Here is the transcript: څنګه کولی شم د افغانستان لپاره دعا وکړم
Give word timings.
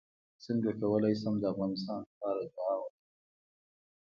څنګه 0.45 0.69
کولی 0.79 1.13
شم 1.21 1.35
د 1.39 1.43
افغانستان 1.53 1.99
لپاره 2.09 2.41
دعا 2.55 2.73
وکړم 2.77 3.05